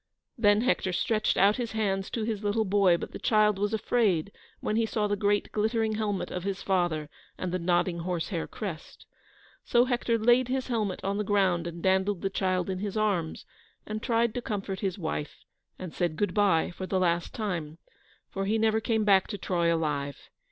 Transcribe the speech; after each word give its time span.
Then 0.35 0.61
Hector 0.61 0.91
stretched 0.93 1.37
out 1.37 1.57
his 1.57 1.73
hands 1.73 2.09
to 2.09 2.23
his 2.23 2.43
little 2.43 2.65
boy, 2.65 2.97
but 2.97 3.11
the 3.11 3.19
child 3.19 3.59
was 3.59 3.71
afraid 3.71 4.31
when 4.59 4.75
he 4.75 4.87
saw 4.87 5.05
the 5.05 5.15
great 5.15 5.51
glittering 5.51 5.93
helmet 5.93 6.31
of 6.31 6.43
his 6.43 6.63
father 6.63 7.07
and 7.37 7.51
the 7.51 7.59
nodding 7.59 7.99
horsehair 7.99 8.47
crest. 8.47 9.05
So 9.63 9.85
Hector 9.85 10.17
laid 10.17 10.47
his 10.47 10.69
helmet 10.69 11.03
on 11.03 11.17
the 11.19 11.23
ground 11.23 11.67
and 11.67 11.83
dandled 11.83 12.23
the 12.23 12.31
child 12.31 12.67
in 12.67 12.79
his 12.79 12.97
arms, 12.97 13.45
and 13.85 14.01
tried 14.01 14.33
to 14.33 14.41
comfort 14.41 14.79
his 14.79 14.97
wife, 14.97 15.45
and 15.77 15.93
said 15.93 16.15
good 16.15 16.33
bye 16.33 16.71
for 16.71 16.87
the 16.87 16.99
last 16.99 17.35
time, 17.35 17.77
for 18.27 18.45
he 18.47 18.57
never 18.57 18.81
came 18.81 19.03
back 19.03 19.27
to 19.27 19.37
Troy 19.37 19.71
alive. 19.71 20.17